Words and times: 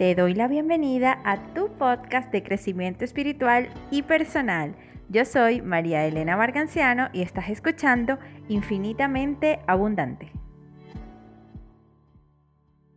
Te 0.00 0.14
doy 0.14 0.32
la 0.32 0.48
bienvenida 0.48 1.20
a 1.26 1.52
tu 1.52 1.68
podcast 1.72 2.32
de 2.32 2.42
crecimiento 2.42 3.04
espiritual 3.04 3.68
y 3.90 4.00
personal. 4.00 4.74
Yo 5.10 5.26
soy 5.26 5.60
María 5.60 6.06
Elena 6.06 6.38
Marganciano 6.38 7.10
y 7.12 7.20
estás 7.20 7.50
escuchando 7.50 8.18
Infinitamente 8.48 9.60
Abundante. 9.66 10.32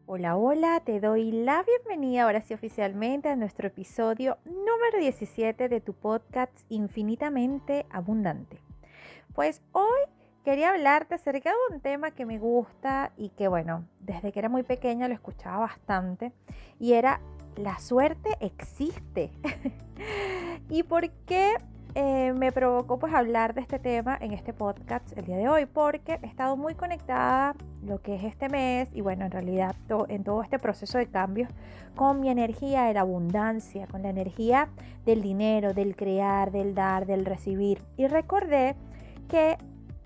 Hola, 0.06 0.38
hola, 0.38 0.82
te 0.86 1.02
doy 1.02 1.34
la 1.34 1.64
bienvenida 1.64 2.24
ahora 2.24 2.40
sí 2.40 2.54
oficialmente 2.54 3.28
a 3.28 3.36
nuestro 3.36 3.68
episodio 3.68 4.38
número 4.46 4.98
17 4.98 5.68
de 5.68 5.82
tu 5.82 5.92
podcast 5.92 6.58
Infinitamente 6.70 7.86
Abundante. 7.90 8.62
Pues 9.34 9.62
hoy 9.74 10.00
quería 10.44 10.72
hablarte 10.72 11.16
acerca 11.16 11.50
de 11.50 11.76
un 11.76 11.82
tema 11.82 12.12
que 12.12 12.26
me 12.26 12.38
gusta 12.38 13.12
y 13.18 13.30
que 13.30 13.48
bueno, 13.48 13.86
desde 14.02 14.32
que 14.32 14.40
era 14.40 14.50
muy 14.50 14.64
pequeña 14.64 15.08
lo 15.08 15.14
escuchaba 15.14 15.60
bastante 15.60 16.32
y 16.80 16.94
era 16.94 17.22
la 17.56 17.80
suerte 17.80 18.30
existe. 18.40 19.32
¿Y 20.70 20.84
por 20.84 21.10
qué 21.26 21.54
eh, 21.96 22.34
me 22.34 22.52
provocó 22.52 22.98
pues 22.98 23.14
hablar 23.14 23.54
de 23.54 23.62
este 23.62 23.80
tema 23.80 24.18
en 24.20 24.34
este 24.34 24.54
podcast 24.54 25.18
el 25.18 25.26
día 25.26 25.38
de 25.38 25.48
hoy? 25.48 25.66
Porque 25.66 26.20
he 26.22 26.26
estado 26.26 26.58
muy 26.58 26.76
conectada 26.76 27.56
lo 27.86 28.02
que 28.02 28.16
es 28.16 28.24
este 28.24 28.50
mes 28.50 28.90
y 28.92 29.02
bueno, 29.02 29.26
en 29.26 29.32
realidad 29.32 29.76
en 30.10 30.24
todo 30.24 30.42
este 30.42 30.60
proceso 30.60 30.98
de 30.98 31.08
cambios 31.08 31.50
con 31.96 32.20
mi 32.20 32.30
energía 32.30 32.84
de 32.86 32.96
la 32.96 33.02
abundancia, 33.02 33.88
con 33.88 34.02
la 34.02 34.10
energía 34.10 34.70
del 35.06 35.22
dinero, 35.22 35.74
del 35.74 35.96
crear, 35.96 36.52
del 36.52 36.76
dar, 36.76 37.06
del 37.06 37.26
recibir. 37.26 37.82
Y 37.98 38.08
recordé 38.08 38.76
que 39.30 39.58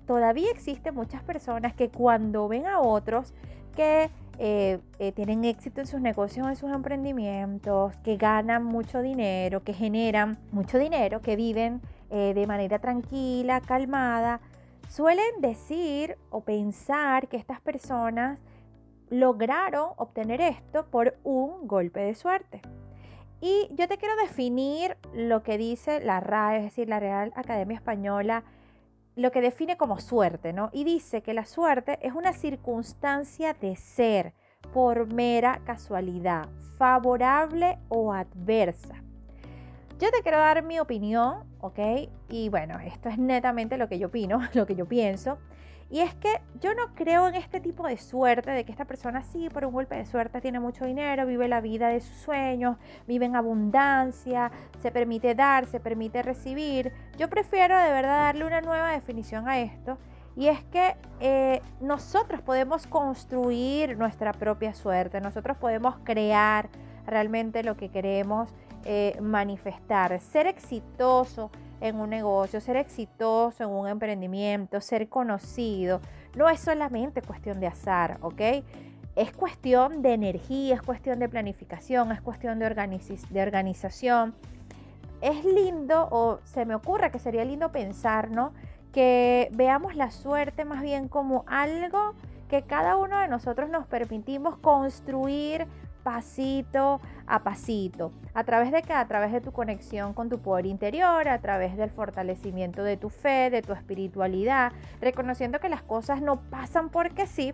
todavía 0.08 0.50
existen 0.50 0.96
muchas 0.96 1.22
personas 1.22 1.74
que 1.76 1.90
cuando 1.90 2.48
ven 2.48 2.66
a 2.66 2.80
otros 2.80 3.34
que 3.76 4.10
eh, 4.40 4.80
eh, 5.00 5.12
tienen 5.12 5.46
éxito 5.46 5.82
en 5.82 5.88
sus 5.88 6.02
negocios, 6.02 6.48
en 6.48 6.56
sus 6.56 6.72
emprendimientos, 6.72 7.96
que 7.98 8.18
ganan 8.18 8.64
mucho 8.64 9.02
dinero, 9.02 9.64
que 9.64 9.74
generan 9.74 10.38
mucho 10.52 10.80
dinero, 10.80 11.22
que 11.22 11.36
viven 11.36 11.82
eh, 12.10 12.34
de 12.34 12.48
manera 12.48 12.80
tranquila, 12.80 13.62
calmada, 13.62 14.40
suelen 14.90 15.42
decir 15.42 16.18
o 16.30 16.42
pensar 16.42 17.28
que 17.28 17.38
estas 17.38 17.60
personas 17.62 18.40
lograron 19.10 19.90
obtener 19.98 20.42
esto 20.42 20.86
por 20.86 21.18
un 21.24 21.68
golpe 21.68 22.00
de 22.00 22.16
suerte. 22.16 22.62
Y 23.42 23.70
yo 23.72 23.88
te 23.88 23.98
quiero 23.98 24.16
definir 24.16 24.98
lo 25.14 25.44
que 25.44 25.58
dice 25.58 26.00
la 26.00 26.20
RAE, 26.20 26.58
es 26.58 26.64
decir, 26.64 26.90
la 26.90 27.00
Real 27.00 27.32
Academia 27.36 27.76
Española 27.76 28.44
lo 29.18 29.32
que 29.32 29.42
define 29.42 29.78
como 29.78 30.00
suerte, 30.00 30.54
¿no? 30.54 30.70
Y 30.72 30.84
dice 30.84 31.24
que 31.24 31.34
la 31.34 31.46
suerte 31.46 31.98
es 32.04 32.14
una 32.14 32.34
circunstancia 32.34 33.54
de 33.54 33.76
ser 33.76 34.34
por 34.72 35.12
mera 35.12 35.62
casualidad, 35.66 36.48
favorable 36.78 37.80
o 37.90 38.14
adversa. 38.14 39.04
Yo 40.00 40.12
te 40.12 40.22
quiero 40.22 40.38
dar 40.38 40.64
mi 40.64 40.80
opinión, 40.80 41.48
¿ok? 41.60 41.80
Y 42.30 42.50
bueno, 42.50 42.80
esto 42.80 43.10
es 43.10 43.18
netamente 43.18 43.78
lo 43.78 43.90
que 43.90 43.98
yo 43.98 44.08
opino, 44.08 44.40
lo 44.54 44.68
que 44.68 44.76
yo 44.76 44.86
pienso. 44.86 45.40
Y 45.90 46.02
es 46.02 46.14
que 46.16 46.42
yo 46.60 46.74
no 46.76 46.94
creo 46.96 47.28
en 47.30 47.36
este 47.36 47.62
tipo 47.62 47.88
de 47.88 47.98
suerte, 47.98 48.52
de 48.52 48.66
que 48.66 48.72
esta 48.72 48.86
persona 48.86 49.24
sí, 49.24 49.50
por 49.50 49.64
un 49.64 49.74
golpe 49.74 49.96
de 49.96 50.06
suerte, 50.06 50.42
tiene 50.42 50.60
mucho 50.60 50.86
dinero, 50.86 51.26
vive 51.26 51.48
la 51.48 51.62
vida 51.62 51.88
de 51.88 52.02
sus 52.02 52.18
sueños, 52.18 52.78
vive 53.08 53.26
en 53.26 53.36
abundancia, 53.38 54.52
se 54.82 54.92
permite 54.92 55.34
dar, 55.34 55.66
se 55.66 55.80
permite 55.80 56.22
recibir. 56.24 56.92
Yo 57.18 57.30
prefiero 57.30 57.78
de 57.80 57.90
verdad 57.92 58.26
darle 58.26 58.46
una 58.46 58.60
nueva 58.60 58.92
definición 58.92 59.48
a 59.48 59.60
esto. 59.60 59.98
Y 60.36 60.48
es 60.50 60.64
que 60.66 60.96
eh, 61.20 61.62
nosotros 61.80 62.42
podemos 62.42 62.86
construir 62.86 63.98
nuestra 63.98 64.34
propia 64.34 64.74
suerte, 64.76 65.20
nosotros 65.20 65.58
podemos 65.58 65.96
crear 66.04 66.70
realmente 67.08 67.64
lo 67.64 67.76
que 67.76 67.90
queremos 67.90 68.54
eh, 68.86 69.18
manifestar, 69.20 70.20
ser 70.20 70.46
exitoso 70.46 71.50
en 71.82 72.00
un 72.00 72.10
negocio, 72.10 72.60
ser 72.62 72.78
exitoso 72.78 73.64
en 73.64 73.70
un 73.70 73.88
emprendimiento, 73.88 74.82
ser 74.82 75.08
conocido, 75.10 76.02
no 76.36 76.50
es 76.50 76.60
solamente 76.60 77.22
cuestión 77.22 77.60
de 77.60 77.68
azar, 77.68 78.18
¿ok? 78.22 78.42
Es 79.16 79.32
cuestión 79.32 80.04
de 80.04 80.14
energía, 80.14 80.76
es 80.76 80.82
cuestión 80.82 81.18
de 81.20 81.28
planificación, 81.28 82.12
es 82.12 82.22
cuestión 82.22 82.60
de, 82.60 82.68
organización. 83.42 84.36
Es 85.22 85.44
lindo, 85.44 86.08
o 86.12 86.40
se 86.44 86.66
me 86.66 86.76
ocurre 86.76 87.10
que 87.10 87.18
sería 87.18 87.44
lindo 87.44 87.72
pensar, 87.72 88.30
¿no? 88.30 88.54
Que 88.94 89.50
veamos 89.54 89.96
la 89.96 90.12
suerte 90.12 90.66
más 90.66 90.84
bien 90.84 91.08
como 91.08 91.44
algo 91.48 92.14
que 92.48 92.62
cada 92.62 92.96
uno 92.96 93.20
de 93.20 93.28
nosotros 93.28 93.70
nos 93.72 93.88
permitimos 93.88 94.58
construir 94.58 95.66
pasito 96.08 97.02
a 97.26 97.44
pasito. 97.44 98.14
¿A 98.34 98.46
través 98.46 98.72
de 98.72 98.82
qué? 98.82 98.94
A 98.94 99.06
través 99.10 99.34
de 99.34 99.42
tu 99.42 99.52
conexión 99.52 100.14
con 100.14 100.30
tu 100.30 100.40
poder 100.40 100.66
interior, 100.66 101.28
a 101.28 101.40
través 101.40 101.76
del 101.76 101.90
fortalecimiento 101.90 102.82
de 102.82 102.96
tu 102.96 103.10
fe, 103.10 103.50
de 103.50 103.62
tu 103.62 103.74
espiritualidad, 103.74 104.72
reconociendo 105.02 105.60
que 105.60 105.68
las 105.68 105.82
cosas 105.82 106.22
no 106.22 106.40
pasan 106.50 106.88
porque 106.88 107.28
sí, 107.28 107.52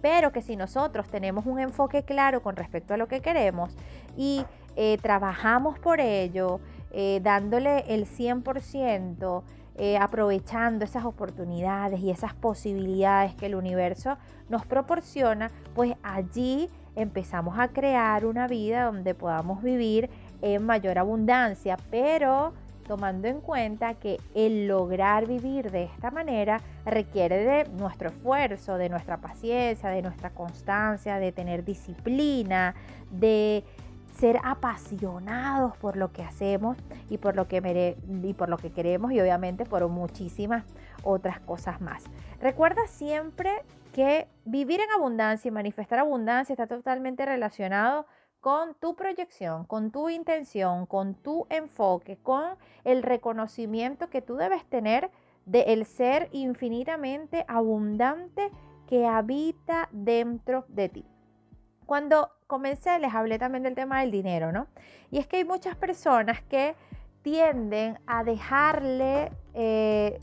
pero 0.00 0.30
que 0.30 0.42
si 0.42 0.54
nosotros 0.54 1.08
tenemos 1.08 1.44
un 1.44 1.58
enfoque 1.58 2.04
claro 2.04 2.40
con 2.40 2.54
respecto 2.54 2.94
a 2.94 2.96
lo 2.96 3.08
que 3.08 3.20
queremos 3.20 3.76
y 4.16 4.44
eh, 4.76 4.96
trabajamos 5.02 5.80
por 5.80 5.98
ello, 5.98 6.60
eh, 6.92 7.18
dándole 7.20 7.80
el 7.92 8.06
100%, 8.06 9.42
eh, 9.74 9.96
aprovechando 9.96 10.84
esas 10.84 11.04
oportunidades 11.04 11.98
y 11.98 12.10
esas 12.10 12.32
posibilidades 12.32 13.34
que 13.34 13.46
el 13.46 13.56
universo 13.56 14.18
nos 14.48 14.66
proporciona, 14.66 15.50
pues 15.74 15.96
allí 16.04 16.70
empezamos 16.96 17.58
a 17.58 17.68
crear 17.68 18.26
una 18.26 18.46
vida 18.46 18.84
donde 18.84 19.14
podamos 19.14 19.62
vivir 19.62 20.10
en 20.42 20.64
mayor 20.64 20.98
abundancia, 20.98 21.76
pero 21.90 22.52
tomando 22.86 23.28
en 23.28 23.40
cuenta 23.40 23.94
que 23.94 24.20
el 24.34 24.66
lograr 24.66 25.26
vivir 25.26 25.70
de 25.70 25.84
esta 25.84 26.10
manera 26.10 26.60
requiere 26.84 27.38
de 27.38 27.68
nuestro 27.70 28.08
esfuerzo, 28.08 28.76
de 28.76 28.88
nuestra 28.88 29.18
paciencia, 29.18 29.88
de 29.88 30.02
nuestra 30.02 30.30
constancia, 30.30 31.18
de 31.18 31.32
tener 31.32 31.64
disciplina, 31.64 32.74
de 33.10 33.64
ser 34.18 34.38
apasionados 34.44 35.76
por 35.78 35.96
lo 35.96 36.12
que 36.12 36.22
hacemos 36.22 36.76
y 37.08 37.18
por 37.18 37.34
lo 37.34 37.48
que, 37.48 37.96
y 38.22 38.34
por 38.34 38.48
lo 38.48 38.58
que 38.58 38.70
queremos 38.70 39.12
y 39.12 39.20
obviamente 39.20 39.64
por 39.64 39.86
muchísimas 39.88 40.64
otras 41.04 41.40
cosas 41.40 41.80
más. 41.80 42.04
Recuerda 42.40 42.86
siempre 42.86 43.50
que 43.92 44.28
vivir 44.44 44.80
en 44.80 44.90
abundancia 44.90 45.48
y 45.48 45.52
manifestar 45.52 45.98
abundancia 45.98 46.52
está 46.54 46.66
totalmente 46.66 47.26
relacionado 47.26 48.06
con 48.40 48.74
tu 48.74 48.96
proyección, 48.96 49.64
con 49.66 49.92
tu 49.92 50.08
intención, 50.08 50.86
con 50.86 51.14
tu 51.14 51.46
enfoque, 51.48 52.16
con 52.16 52.56
el 52.82 53.02
reconocimiento 53.02 54.10
que 54.10 54.20
tú 54.22 54.36
debes 54.36 54.64
tener 54.64 55.10
del 55.46 55.68
el 55.68 55.86
ser 55.86 56.28
infinitamente 56.32 57.44
abundante 57.48 58.50
que 58.88 59.06
habita 59.06 59.88
dentro 59.92 60.64
de 60.68 60.88
ti. 60.88 61.04
Cuando 61.86 62.30
comencé 62.46 62.98
les 62.98 63.14
hablé 63.14 63.38
también 63.38 63.62
del 63.62 63.74
tema 63.74 64.00
del 64.00 64.10
dinero, 64.10 64.52
¿no? 64.52 64.66
Y 65.10 65.18
es 65.18 65.26
que 65.26 65.38
hay 65.38 65.44
muchas 65.44 65.76
personas 65.76 66.42
que 66.42 66.74
tienden 67.22 67.98
a 68.06 68.24
dejarle, 68.24 69.32
eh, 69.54 70.18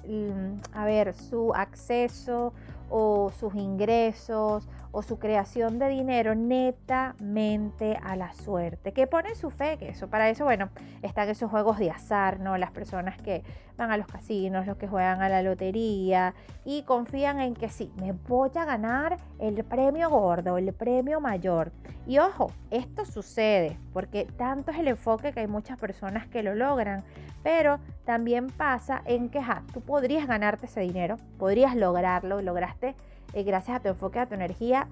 a 0.74 0.86
ver, 0.86 1.14
su 1.14 1.54
acceso 1.54 2.54
o 2.90 3.32
sus 3.32 3.56
ingresos 3.56 4.68
o 4.92 5.02
su 5.02 5.20
creación 5.20 5.80
de 5.80 5.90
dinero 5.90 6.36
netamente 6.36 7.98
a 8.04 8.16
la 8.16 8.34
suerte, 8.34 8.92
que 8.92 9.08
ponen 9.08 9.36
su 9.36 9.50
fe, 9.52 9.78
que 9.78 9.90
eso 9.90 10.10
para 10.10 10.30
eso, 10.30 10.46
bueno, 10.46 10.70
están 11.02 11.30
esos 11.30 11.50
juegos 11.50 11.78
de 11.78 11.92
azar, 11.92 12.40
¿no? 12.40 12.58
Las 12.58 12.72
personas 12.72 13.22
que 13.22 13.44
van 13.78 13.92
a 13.92 13.98
los 13.98 14.08
casinos, 14.08 14.68
los 14.68 14.78
que 14.78 14.88
juegan 14.88 15.22
a 15.22 15.30
la 15.30 15.42
lotería 15.42 16.34
y 16.66 16.84
confían 16.84 17.40
en 17.40 17.54
que 17.54 17.70
sí, 17.70 17.92
me 17.96 18.12
voy 18.12 18.50
a 18.56 18.66
ganar 18.66 19.18
el 19.40 19.64
premio 19.64 20.10
gordo, 20.10 20.58
el 20.58 20.74
premio 20.74 21.22
mayor. 21.22 21.72
Y 22.06 22.18
ojo, 22.18 22.52
esto 22.72 23.06
sucede 23.06 23.78
porque 23.94 24.26
tanto 24.26 24.72
es 24.72 24.80
el 24.80 24.88
enfoque 24.88 25.32
que 25.32 25.42
hay 25.42 25.48
muchas 25.48 25.78
personas 25.78 26.28
que 26.28 26.44
lo 26.44 26.56
logran, 26.56 27.04
pero 27.44 27.80
también 28.04 28.48
pasa 28.48 29.02
en 29.06 29.30
que 29.30 29.42
tú 29.74 29.82
podrías 29.82 30.28
ganarte 30.28 30.66
ese 30.66 30.82
dinero, 30.82 31.18
podrías 31.38 31.76
lograrlo, 31.76 32.42
lograste 32.42 32.96
eh, 33.34 33.44
gracias 33.44 33.78
a 33.78 33.80
tu 33.82 33.90
enfoque, 33.90 34.20
a 34.20 34.28
tu 34.28 34.36
energía, 34.36 34.88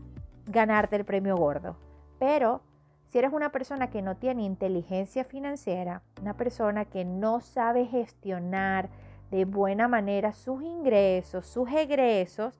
ganarte 0.45 0.95
el 0.95 1.05
premio 1.05 1.35
gordo. 1.35 1.75
Pero 2.19 2.61
si 3.07 3.19
eres 3.19 3.31
una 3.33 3.51
persona 3.51 3.89
que 3.89 4.01
no 4.01 4.17
tiene 4.17 4.43
inteligencia 4.43 5.23
financiera, 5.23 6.01
una 6.21 6.35
persona 6.35 6.85
que 6.85 7.05
no 7.05 7.39
sabe 7.39 7.85
gestionar 7.85 8.89
de 9.31 9.45
buena 9.45 9.87
manera 9.87 10.33
sus 10.33 10.61
ingresos, 10.63 11.45
sus 11.45 11.69
egresos, 11.71 12.59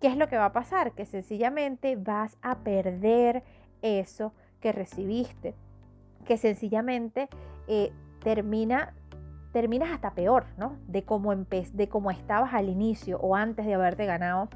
¿qué 0.00 0.08
es 0.08 0.16
lo 0.16 0.28
que 0.28 0.36
va 0.36 0.46
a 0.46 0.52
pasar? 0.52 0.92
Que 0.92 1.04
sencillamente 1.04 1.96
vas 1.96 2.36
a 2.42 2.58
perder 2.58 3.42
eso 3.82 4.32
que 4.60 4.72
recibiste, 4.72 5.54
que 6.24 6.36
sencillamente 6.36 7.28
eh, 7.66 7.92
termina 8.22 8.94
terminas 9.52 9.90
hasta 9.90 10.14
peor, 10.14 10.46
¿no? 10.56 10.78
De 10.88 11.04
cómo, 11.04 11.34
de 11.34 11.88
cómo 11.90 12.10
estabas 12.10 12.54
al 12.54 12.70
inicio 12.70 13.18
o 13.20 13.36
antes 13.36 13.66
de 13.66 13.74
haberte 13.74 14.06
ganado 14.06 14.48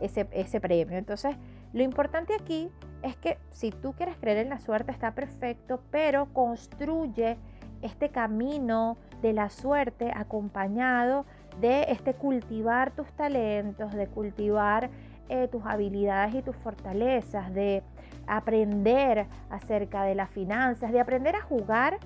ese, 0.00 0.28
ese 0.32 0.60
premio. 0.60 0.96
Entonces, 0.96 1.36
lo 1.72 1.82
importante 1.82 2.34
aquí 2.34 2.70
es 3.02 3.16
que 3.16 3.38
si 3.50 3.70
tú 3.70 3.94
quieres 3.94 4.16
creer 4.16 4.38
en 4.38 4.50
la 4.50 4.58
suerte 4.58 4.92
está 4.92 5.14
perfecto, 5.14 5.80
pero 5.90 6.26
construye 6.32 7.36
este 7.82 8.10
camino 8.10 8.96
de 9.20 9.32
la 9.32 9.50
suerte 9.50 10.12
acompañado 10.14 11.26
de 11.60 11.86
este 11.88 12.14
cultivar 12.14 12.92
tus 12.92 13.10
talentos, 13.12 13.92
de 13.92 14.06
cultivar 14.06 14.90
eh, 15.28 15.48
tus 15.48 15.64
habilidades 15.64 16.34
y 16.34 16.42
tus 16.42 16.56
fortalezas, 16.56 17.52
de 17.52 17.82
aprender 18.26 19.26
acerca 19.50 20.04
de 20.04 20.14
las 20.14 20.30
finanzas, 20.30 20.92
de 20.92 21.00
aprender 21.00 21.36
a 21.36 21.42
jugar 21.42 21.98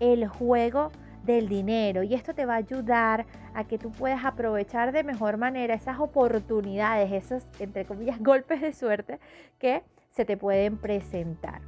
el 0.00 0.26
juego 0.28 0.90
del 1.24 1.48
dinero. 1.48 2.02
Y 2.02 2.14
esto 2.14 2.34
te 2.34 2.46
va 2.46 2.54
a 2.54 2.58
ayudar 2.58 3.26
a 3.54 3.64
que 3.64 3.78
tú 3.78 3.90
puedas 3.90 4.24
aprovechar 4.24 4.92
de 4.92 5.04
mejor 5.04 5.36
manera 5.36 5.74
esas 5.74 5.98
oportunidades, 5.98 7.12
esos, 7.12 7.46
entre 7.58 7.84
comillas, 7.84 8.18
golpes 8.22 8.60
de 8.60 8.72
suerte 8.72 9.20
que 9.58 9.82
se 10.10 10.24
te 10.24 10.36
pueden 10.36 10.76
presentar. 10.76 11.60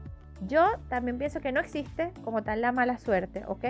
Yo 0.46 0.64
también 0.88 1.18
pienso 1.18 1.40
que 1.40 1.52
no 1.52 1.60
existe 1.60 2.12
como 2.22 2.42
tal 2.42 2.60
la 2.60 2.72
mala 2.72 2.98
suerte, 2.98 3.44
¿ok? 3.46 3.64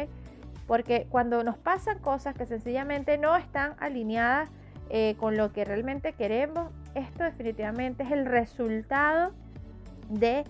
Porque 0.66 1.06
cuando 1.08 1.44
nos 1.44 1.56
pasan 1.56 2.00
cosas 2.00 2.34
que 2.34 2.44
sencillamente 2.44 3.18
no 3.18 3.36
están 3.36 3.74
alineadas 3.78 4.50
eh, 4.90 5.14
con 5.18 5.36
lo 5.36 5.52
que 5.52 5.64
realmente 5.64 6.12
queremos, 6.12 6.72
esto 6.94 7.22
definitivamente 7.22 8.02
es 8.02 8.10
el 8.10 8.26
resultado 8.26 9.32
de 10.08 10.44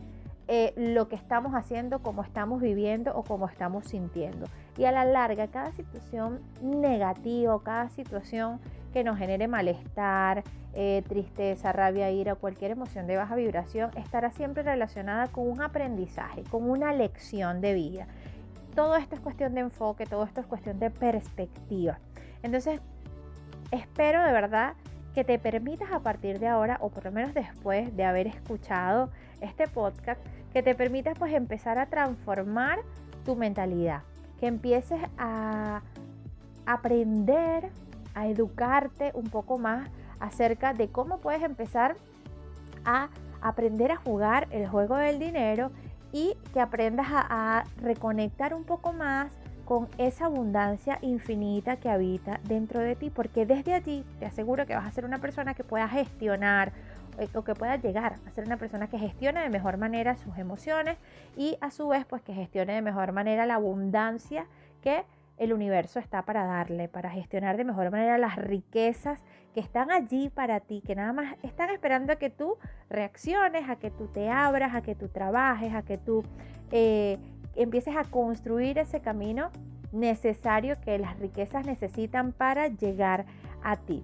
eh, 0.49 0.73
lo 0.77 1.09
que 1.09 1.17
estamos 1.17 1.55
haciendo, 1.55 2.01
cómo 2.01 2.23
estamos 2.23 2.61
viviendo 2.61 3.15
o 3.15 3.25
cómo 3.25 3.47
estamos 3.47 3.87
sintiendo. 3.87 4.47
Y 4.77 4.85
a 4.85 4.93
la 4.93 5.05
larga, 5.05 5.49
cada 5.49 5.73
situación 5.73 6.41
negativa, 6.61 7.59
cada 7.63 7.89
situación 7.89 8.61
que 8.93 9.05
nos 9.05 9.19
genere 9.19 9.49
malestar, 9.49 10.43
eh, 10.75 11.03
tristeza, 11.09 11.73
rabia, 11.73 12.11
ira, 12.11 12.35
cualquier 12.35 12.73
emoción 12.73 13.07
de 13.07 13.17
baja 13.17 13.35
vibración, 13.35 13.91
estará 13.97 14.31
siempre 14.31 14.63
relacionada 14.63 15.29
con 15.29 15.51
un 15.51 15.63
aprendizaje, 15.63 16.43
con 16.45 16.69
una 16.69 16.93
lección 16.93 17.61
de 17.61 17.75
vida. 17.75 18.07
Todo 18.75 18.97
esto 18.97 19.15
es 19.15 19.21
cuestión 19.23 19.55
de 19.55 19.61
enfoque, 19.61 20.05
todo 20.05 20.25
esto 20.25 20.41
es 20.43 20.47
cuestión 20.47 20.79
de 20.79 20.91
perspectiva. 20.91 21.99
Entonces, 22.43 22.81
espero 23.71 24.23
de 24.23 24.33
verdad 24.33 24.75
que 25.15 25.25
te 25.25 25.39
permitas 25.39 25.91
a 25.93 26.01
partir 26.01 26.39
de 26.39 26.47
ahora, 26.47 26.77
o 26.83 26.91
por 26.91 27.07
lo 27.07 27.11
menos 27.11 27.33
después 27.33 27.97
de 27.97 28.05
haber 28.05 28.27
escuchado 28.27 29.11
este 29.41 29.67
podcast, 29.67 30.21
que 30.53 30.63
te 30.63 30.75
permitas 30.75 31.19
pues 31.19 31.33
empezar 31.33 31.79
a 31.79 31.87
transformar 31.87 32.81
tu 33.25 33.35
mentalidad, 33.35 34.03
que 34.41 34.47
empieces 34.47 35.01
a 35.19 35.83
aprender, 36.67 37.71
a 38.15 38.27
educarte 38.27 39.13
un 39.15 39.31
poco 39.31 39.59
más 39.59 39.89
acerca 40.21 40.75
de 40.75 40.89
cómo 40.89 41.19
puedes 41.19 41.43
empezar 41.43 41.97
a 42.85 43.09
aprender 43.41 43.93
a 43.93 43.97
jugar 43.97 44.49
el 44.51 44.67
juego 44.67 44.97
del 44.97 45.19
dinero 45.19 45.71
y 46.13 46.37
que 46.53 46.61
aprendas 46.61 47.07
a, 47.11 47.65
reconectar 47.83 48.55
un 48.55 48.65
poco 48.65 48.93
más 48.93 49.31
con 49.65 49.89
esa 49.99 50.27
abundancia 50.27 50.99
infinita 51.03 51.77
que 51.77 51.91
habita 51.91 52.41
dentro 52.45 52.81
de 52.81 52.95
ti, 52.95 53.11
porque 53.11 53.47
desde 53.47 53.75
allí 53.75 54.05
te 54.21 54.27
aseguro 54.27 54.65
que 54.65 54.75
vas 54.75 54.87
a 54.87 54.91
ser 54.93 55.05
una 55.05 55.19
persona 55.19 55.55
que 55.55 55.65
pueda 55.65 55.89
gestionar 55.89 56.73
o 57.35 57.45
que 57.45 57.55
pueda 57.55 57.77
llegar 57.77 58.17
a 58.27 58.31
ser 58.31 58.45
una 58.45 58.57
persona 58.57 58.89
que 58.89 58.99
gestione 58.99 59.41
de 59.41 59.49
mejor 59.49 59.79
manera 59.79 60.17
sus 60.17 60.37
emociones 60.39 60.99
y 61.37 61.57
a 61.61 61.71
su 61.71 61.89
vez 61.89 62.05
pues 62.05 62.23
que 62.23 62.35
gestione 62.35 62.75
de 62.75 62.83
mejor 62.83 63.13
manera 63.13 63.47
la 63.47 63.55
abundancia 63.55 64.47
que 64.83 65.05
el 65.39 65.53
universo 65.53 65.99
está 65.99 66.23
para 66.23 66.45
darle, 66.45 66.89
para 66.89 67.11
gestionar 67.11 67.57
de 67.57 67.65
mejor 67.65 67.91
manera 67.91 68.17
las 68.19 68.37
riquezas 68.37 69.23
que 69.53 69.61
están 69.61 69.91
allí 69.91 70.31
para 70.31 70.61
ti, 70.61 70.83
que 70.87 70.95
nada 70.95 71.13
más 71.13 71.37
están 71.43 71.71
esperando 71.71 72.13
a 72.13 72.17
que 72.17 72.31
tú 72.31 72.57
reacciones, 72.89 73.69
a 73.69 73.77
que 73.77 73.91
tú 73.91 74.07
te 74.09 74.31
abras, 74.31 74.75
a 74.75 74.83
que 74.83 74.95
tú 74.95 75.09
trabajes, 75.09 75.75
a 75.75 75.83
que 75.83 75.99
tú 75.99 76.25
eh, 76.71 77.19
empieces 77.55 77.97
a 77.97 78.05
construir 78.05 78.79
ese 78.79 79.01
camino 79.01 79.51
necesario 79.93 80.81
que 80.81 80.99
las 80.99 81.19
riquezas 81.19 81.67
necesitan 81.67 82.33
para 82.33 82.69
llegar 82.69 83.25
a 83.63 83.77
ti. 83.77 84.03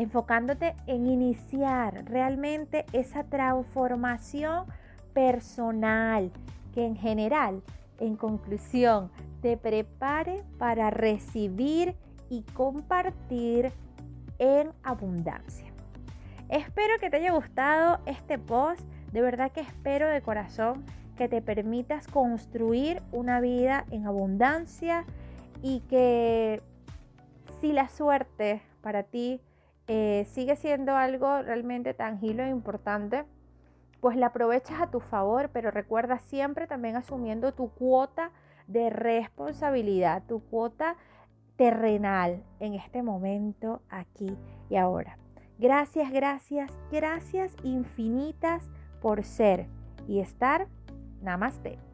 Enfocándote 0.00 0.74
en 0.86 1.06
iniciar 1.06 2.06
realmente 2.06 2.86
esa 2.94 3.24
transformación 3.24 4.64
personal 5.12 6.32
que 6.72 6.86
en 6.86 6.96
general, 6.96 7.62
en 7.98 8.16
conclusión, 8.16 9.10
te 9.42 9.58
prepare 9.58 10.42
para 10.56 10.88
recibir 10.88 11.96
y 12.30 12.44
compartir 12.54 13.72
en 14.38 14.70
abundancia. 14.82 15.70
Espero 16.48 16.98
que 16.98 17.10
te 17.10 17.18
haya 17.18 17.32
gustado 17.32 17.98
este 18.06 18.38
post. 18.38 18.80
De 19.12 19.20
verdad 19.20 19.52
que 19.52 19.60
espero 19.60 20.08
de 20.08 20.22
corazón 20.22 20.82
que 21.18 21.28
te 21.28 21.42
permitas 21.42 22.06
construir 22.06 23.02
una 23.12 23.42
vida 23.42 23.84
en 23.90 24.06
abundancia 24.06 25.04
y 25.60 25.80
que 25.80 26.62
si 27.60 27.74
la 27.74 27.90
suerte 27.90 28.62
para 28.80 29.02
ti 29.02 29.42
eh, 29.92 30.24
sigue 30.26 30.54
siendo 30.54 30.94
algo 30.94 31.42
realmente 31.42 31.94
tangible 31.94 32.44
e 32.44 32.50
importante, 32.50 33.24
pues 34.00 34.16
la 34.16 34.26
aprovechas 34.26 34.80
a 34.80 34.88
tu 34.88 35.00
favor, 35.00 35.50
pero 35.52 35.72
recuerda 35.72 36.20
siempre 36.20 36.68
también 36.68 36.94
asumiendo 36.94 37.52
tu 37.54 37.70
cuota 37.70 38.30
de 38.68 38.88
responsabilidad, 38.88 40.22
tu 40.28 40.44
cuota 40.44 40.94
terrenal 41.56 42.44
en 42.60 42.74
este 42.74 43.02
momento, 43.02 43.82
aquí 43.88 44.38
y 44.68 44.76
ahora. 44.76 45.18
Gracias, 45.58 46.12
gracias, 46.12 46.70
gracias 46.92 47.56
infinitas 47.64 48.70
por 49.02 49.24
ser 49.24 49.66
y 50.06 50.20
estar. 50.20 50.68
Namaste. 51.20 51.89